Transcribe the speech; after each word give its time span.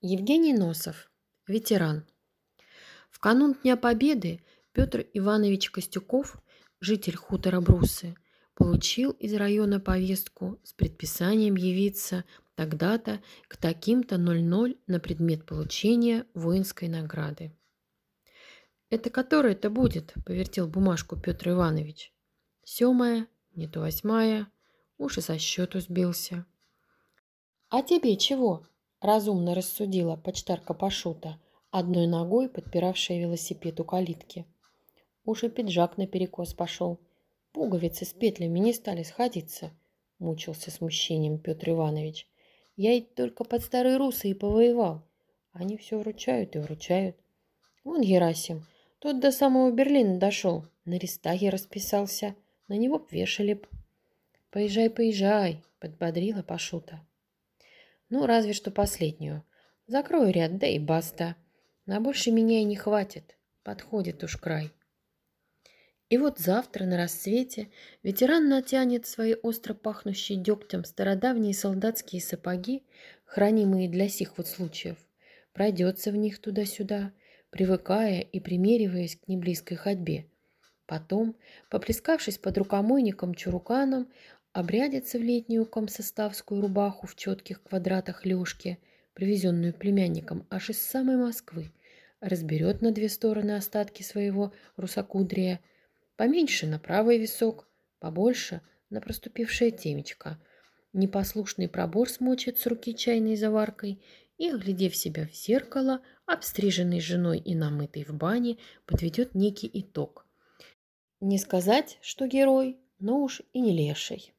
Евгений 0.00 0.52
Носов, 0.52 1.10
ветеран. 1.48 2.06
В 3.10 3.18
канун 3.18 3.54
Дня 3.54 3.76
Победы 3.76 4.40
Петр 4.70 5.04
Иванович 5.12 5.72
Костюков, 5.72 6.40
житель 6.78 7.16
хутора 7.16 7.60
Брусы, 7.60 8.14
получил 8.54 9.10
из 9.10 9.34
района 9.34 9.80
повестку 9.80 10.60
с 10.62 10.72
предписанием 10.72 11.56
явиться 11.56 12.24
тогда-то 12.54 13.20
к 13.48 13.56
таким-то 13.56 14.18
00 14.18 14.78
на 14.86 15.00
предмет 15.00 15.44
получения 15.44 16.26
воинской 16.32 16.86
награды. 16.86 17.52
«Это 18.90 19.10
которое 19.10 19.54
это 19.54 19.68
будет?»– 19.68 20.14
повертел 20.24 20.68
бумажку 20.68 21.16
Петр 21.16 21.48
Иванович. 21.48 22.14
«Семая, 22.62 23.26
не 23.56 23.66
то 23.66 23.80
восьмая, 23.80 24.46
уж 24.96 25.18
и 25.18 25.22
со 25.22 25.40
счету 25.40 25.80
сбился». 25.80 26.46
«А 27.68 27.82
тебе 27.82 28.16
чего?»– 28.16 28.64
разумно 29.00 29.54
рассудила 29.54 30.16
почтарка 30.16 30.74
Пашута, 30.74 31.38
одной 31.70 32.06
ногой 32.06 32.48
подпиравшая 32.48 33.20
велосипед 33.20 33.78
у 33.80 33.84
калитки. 33.84 34.46
Уж 35.24 35.44
и 35.44 35.48
пиджак 35.48 35.98
наперекос 35.98 36.54
пошел. 36.54 36.98
Пуговицы 37.52 38.04
с 38.04 38.12
петлями 38.12 38.58
не 38.58 38.72
стали 38.72 39.02
сходиться, 39.02 39.70
мучился 40.18 40.70
смущением 40.70 41.38
Петр 41.38 41.70
Иванович. 41.70 42.26
Я 42.76 42.90
ведь 42.90 43.14
только 43.14 43.44
под 43.44 43.62
старые 43.62 43.96
русы 43.96 44.30
и 44.30 44.34
повоевал. 44.34 45.02
Они 45.52 45.76
все 45.76 45.98
вручают 45.98 46.54
и 46.56 46.58
вручают. 46.58 47.16
Вон 47.84 48.02
Герасим, 48.02 48.64
тот 49.00 49.20
до 49.20 49.32
самого 49.32 49.70
Берлина 49.70 50.18
дошел, 50.18 50.64
на 50.84 50.98
рестаге 50.98 51.50
расписался, 51.50 52.34
на 52.68 52.74
него 52.74 53.04
вешали 53.10 53.54
б. 53.54 53.66
«Поезжай, 54.50 54.88
поезжай»,— 54.88 55.62
подбодрила 55.80 56.42
Пашута. 56.42 57.00
Ну, 58.10 58.26
разве 58.26 58.52
что 58.52 58.70
последнюю. 58.70 59.44
Закрою 59.86 60.32
ряд, 60.32 60.58
да 60.58 60.66
и 60.66 60.78
баста. 60.78 61.36
На 61.86 62.00
больше 62.00 62.30
меня 62.30 62.60
и 62.60 62.64
не 62.64 62.76
хватит. 62.76 63.36
Подходит 63.62 64.22
уж 64.24 64.36
край. 64.36 64.72
И 66.08 66.16
вот 66.16 66.38
завтра 66.38 66.84
на 66.84 66.96
рассвете 66.96 67.68
ветеран 68.02 68.48
натянет 68.48 69.06
свои 69.06 69.34
остро 69.34 69.74
пахнущие 69.74 70.38
дегтем 70.38 70.84
стародавние 70.84 71.52
солдатские 71.52 72.22
сапоги, 72.22 72.82
хранимые 73.26 73.90
для 73.90 74.08
сих 74.08 74.38
вот 74.38 74.46
случаев, 74.46 74.96
пройдется 75.52 76.10
в 76.10 76.16
них 76.16 76.38
туда-сюда, 76.38 77.12
привыкая 77.50 78.20
и 78.20 78.40
примериваясь 78.40 79.16
к 79.16 79.28
неблизкой 79.28 79.76
ходьбе. 79.76 80.30
Потом, 80.86 81.36
поплескавшись 81.68 82.38
под 82.38 82.56
рукомойником 82.56 83.34
чуруканом, 83.34 84.10
обрядится 84.58 85.20
в 85.20 85.22
летнюю 85.22 85.64
комсоставскую 85.66 86.60
рубаху 86.60 87.06
в 87.06 87.14
четких 87.14 87.62
квадратах 87.62 88.26
лёжки, 88.26 88.80
привезенную 89.14 89.72
племянником 89.72 90.48
аж 90.50 90.70
из 90.70 90.82
самой 90.82 91.16
Москвы, 91.16 91.70
разберет 92.20 92.82
на 92.82 92.90
две 92.90 93.08
стороны 93.08 93.52
остатки 93.52 94.02
своего 94.02 94.52
русокудрия, 94.76 95.60
поменьше 96.16 96.66
на 96.66 96.80
правый 96.80 97.18
висок, 97.18 97.68
побольше 98.00 98.60
на 98.90 99.00
проступившее 99.00 99.70
темечко. 99.70 100.42
Непослушный 100.92 101.68
пробор 101.68 102.08
смочит 102.08 102.58
с 102.58 102.66
руки 102.66 102.96
чайной 102.96 103.36
заваркой 103.36 104.02
и, 104.38 104.50
оглядев 104.50 104.96
себя 104.96 105.28
в 105.28 105.36
зеркало, 105.36 106.00
обстриженный 106.26 107.00
женой 107.00 107.38
и 107.38 107.54
намытый 107.54 108.02
в 108.02 108.12
бане, 108.12 108.58
подведет 108.86 109.36
некий 109.36 109.70
итог. 109.72 110.26
Не 111.20 111.38
сказать, 111.38 111.98
что 112.02 112.26
герой, 112.26 112.76
но 112.98 113.22
уж 113.22 113.42
и 113.52 113.60
не 113.60 113.72
леший 113.72 114.34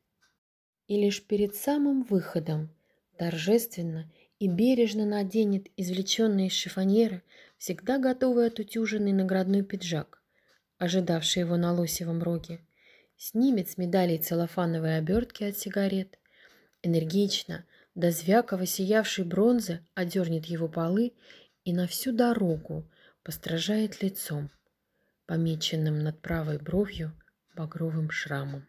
и 0.90 0.98
лишь 0.98 1.22
перед 1.24 1.56
самым 1.56 2.02
выходом 2.02 2.70
торжественно 3.16 4.12
и 4.40 4.48
бережно 4.48 5.06
наденет 5.06 5.68
извлеченный 5.78 6.48
из 6.48 6.54
шифоньера 6.54 7.22
всегда 7.58 8.00
готовый 8.00 8.48
отутюженный 8.48 9.14
наградной 9.14 9.62
пиджак, 9.64 10.22
ожидавший 10.80 11.42
его 11.42 11.58
на 11.58 11.74
лосевом 11.74 12.24
роге, 12.24 12.60
снимет 13.18 13.70
с 13.70 13.78
медалей 13.78 14.18
целлофановые 14.18 14.98
обертки 14.98 15.44
от 15.44 15.60
сигарет, 15.60 16.18
энергично, 16.82 17.66
до 17.94 18.10
звякова 18.10 18.66
сиявшей 18.66 19.26
бронзы 19.26 19.86
одернет 19.94 20.46
его 20.46 20.68
полы 20.68 21.14
и 21.66 21.74
на 21.74 21.86
всю 21.86 22.12
дорогу 22.12 22.90
постражает 23.22 24.02
лицом, 24.02 24.50
помеченным 25.28 26.00
над 26.00 26.20
правой 26.20 26.58
бровью 26.58 27.14
багровым 27.56 28.10
шрамом. 28.10 28.66